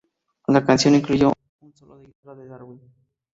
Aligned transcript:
La 0.47 0.65
canción 0.65 0.95
incluyó 0.95 1.31
un 1.61 1.75
solo 1.75 1.95
de 1.99 2.07
guitarra 2.07 2.33
de 2.33 2.47
David 2.47 2.57
Gilmour. 2.77 2.89